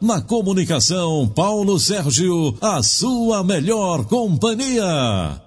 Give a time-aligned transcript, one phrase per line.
[0.00, 5.38] Na comunicação, Paulo Sérgio, a sua melhor companhia.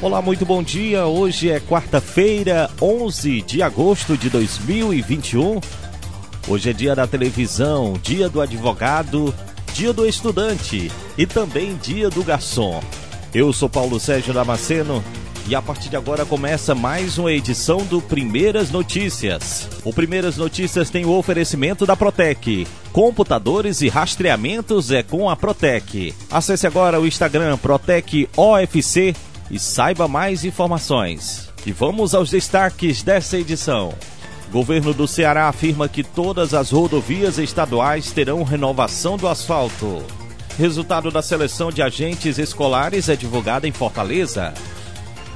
[0.00, 1.04] Olá, muito bom dia.
[1.04, 5.60] Hoje é quarta-feira, 11 de agosto de 2021.
[6.48, 9.34] Hoje é dia da televisão, dia do advogado,
[9.74, 12.82] dia do estudante e também dia do garçom.
[13.34, 15.04] Eu sou Paulo Sérgio Damasceno
[15.48, 19.68] e a partir de agora começa mais uma edição do Primeiras Notícias.
[19.84, 22.66] O Primeiras Notícias tem o oferecimento da Protec.
[22.92, 26.12] Computadores e rastreamentos é com a Protec.
[26.30, 29.14] Acesse agora o Instagram Protec OFC
[29.50, 31.48] e saiba mais informações.
[31.64, 33.94] E vamos aos destaques dessa edição.
[34.50, 40.02] Governo do Ceará afirma que todas as rodovias estaduais terão renovação do asfalto.
[40.58, 44.54] Resultado da seleção de agentes escolares é divulgado em Fortaleza.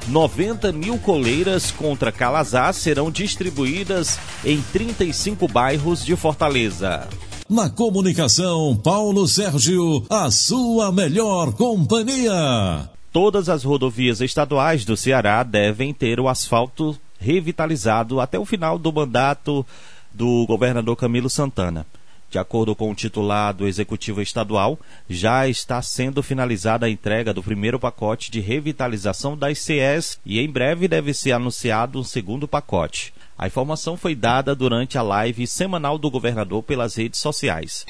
[0.07, 7.07] 90 mil coleiras contra Calazar serão distribuídas em 35 bairros de Fortaleza.
[7.49, 12.89] Na comunicação, Paulo Sérgio, a sua melhor companhia.
[13.11, 18.91] Todas as rodovias estaduais do Ceará devem ter o asfalto revitalizado até o final do
[18.91, 19.65] mandato
[20.13, 21.85] do governador Camilo Santana.
[22.31, 24.79] De acordo com o titular do Executivo Estadual,
[25.09, 30.49] já está sendo finalizada a entrega do primeiro pacote de revitalização das CEs e em
[30.49, 33.13] breve deve ser anunciado um segundo pacote.
[33.37, 37.85] A informação foi dada durante a live semanal do governador pelas redes sociais.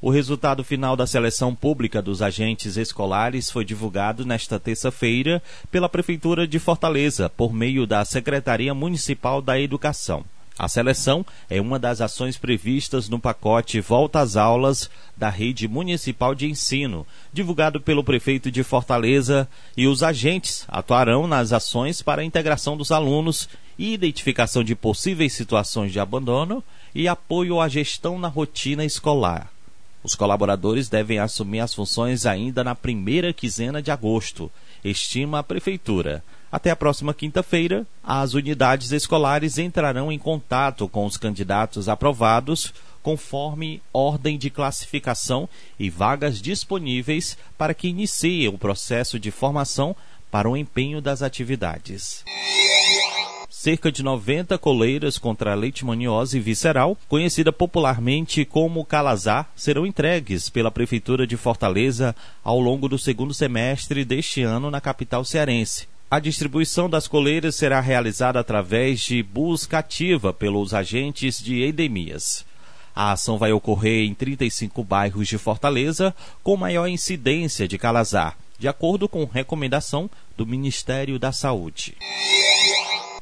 [0.00, 6.46] O resultado final da seleção pública dos agentes escolares foi divulgado nesta terça-feira pela Prefeitura
[6.46, 10.24] de Fortaleza, por meio da Secretaria Municipal da Educação.
[10.58, 16.34] A seleção é uma das ações previstas no pacote Volta às Aulas da Rede Municipal
[16.34, 22.24] de Ensino, divulgado pelo prefeito de Fortaleza, e os agentes atuarão nas ações para a
[22.24, 28.26] integração dos alunos e identificação de possíveis situações de abandono e apoio à gestão na
[28.26, 29.48] rotina escolar.
[30.02, 34.50] Os colaboradores devem assumir as funções ainda na primeira quinzena de agosto,
[34.84, 36.24] estima a Prefeitura.
[36.50, 42.72] Até a próxima quinta-feira, as unidades escolares entrarão em contato com os candidatos aprovados
[43.02, 49.94] conforme ordem de classificação e vagas disponíveis para que iniciem o processo de formação
[50.30, 52.24] para o empenho das atividades
[53.58, 60.70] cerca de 90 coleiras contra a leishmaniose visceral, conhecida popularmente como calazar, serão entregues pela
[60.70, 62.14] Prefeitura de Fortaleza
[62.44, 65.88] ao longo do segundo semestre deste ano na capital cearense.
[66.10, 72.46] A distribuição das coleiras será realizada através de busca ativa pelos agentes de endemias.
[72.96, 78.66] A ação vai ocorrer em 35 bairros de Fortaleza, com maior incidência de calazar, de
[78.66, 81.94] acordo com recomendação do Ministério da Saúde.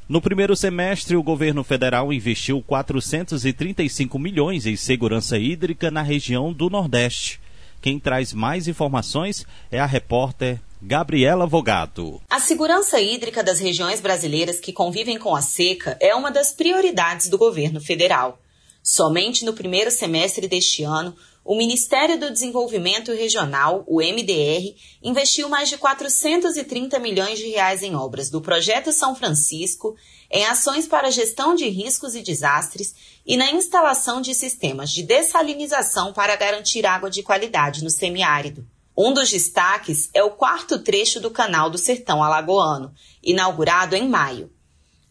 [0.09, 6.71] No primeiro semestre, o governo federal investiu 435 milhões em segurança hídrica na região do
[6.71, 7.41] Nordeste.
[7.83, 12.21] Quem traz mais informações é a repórter Gabriela Vogado.
[12.29, 17.29] A segurança hídrica das regiões brasileiras que convivem com a seca é uma das prioridades
[17.29, 18.39] do governo federal.
[18.83, 25.71] Somente no primeiro semestre deste ano, o Ministério do Desenvolvimento Regional, o MDR, investiu mais
[25.71, 29.97] de 430 milhões de reais em obras do Projeto São Francisco,
[30.31, 32.95] em ações para gestão de riscos e desastres
[33.25, 38.67] e na instalação de sistemas de dessalinização para garantir água de qualidade no semiárido.
[38.97, 44.51] Um dos destaques é o quarto trecho do Canal do Sertão Alagoano, inaugurado em maio.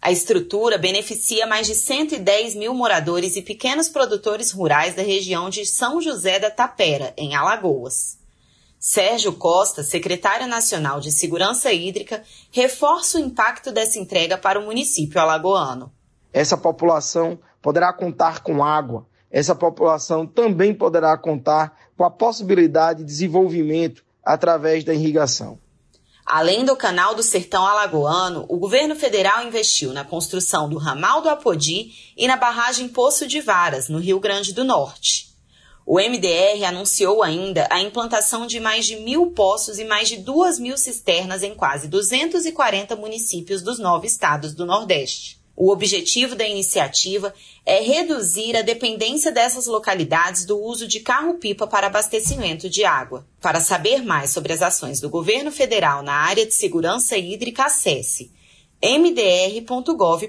[0.01, 5.67] A estrutura beneficia mais de 110 mil moradores e pequenos produtores rurais da região de
[5.67, 8.17] São José da Tapera, em Alagoas.
[8.79, 15.19] Sérgio Costa, secretário nacional de Segurança Hídrica, reforça o impacto dessa entrega para o município
[15.21, 15.91] alagoano.
[16.33, 23.05] Essa população poderá contar com água, essa população também poderá contar com a possibilidade de
[23.05, 25.59] desenvolvimento através da irrigação.
[26.25, 31.29] Além do canal do Sertão Alagoano, o governo federal investiu na construção do ramal do
[31.29, 35.35] Apodi e na barragem Poço de Varas, no Rio Grande do Norte.
[35.85, 40.57] O MDR anunciou ainda a implantação de mais de mil poços e mais de duas
[40.57, 45.39] mil cisternas em quase 240 municípios dos nove estados do Nordeste.
[45.55, 47.33] O objetivo da iniciativa
[47.65, 53.25] é reduzir a dependência dessas localidades do uso de carro-pipa para abastecimento de água.
[53.39, 58.31] Para saber mais sobre as ações do governo federal na área de segurança hídrica, acesse
[58.81, 60.25] mdr.gov.br.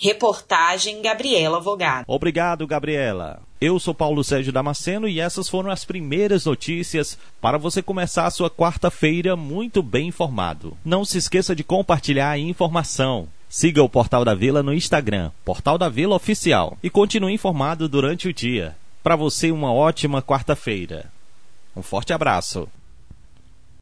[0.00, 2.04] Reportagem Gabriela Vogado.
[2.06, 3.42] Obrigado, Gabriela.
[3.60, 8.30] Eu sou Paulo Sérgio Damasceno e essas foram as primeiras notícias para você começar a
[8.30, 10.76] sua quarta-feira muito bem informado.
[10.84, 13.26] Não se esqueça de compartilhar a informação.
[13.50, 18.28] Siga o Portal da Vila no Instagram, Portal da Vila Oficial, e continue informado durante
[18.28, 18.76] o dia.
[19.02, 21.10] para você uma ótima quarta-feira.
[21.74, 22.68] Um forte abraço.